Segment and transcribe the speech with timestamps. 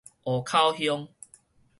[0.23, 1.09] 湖口鄉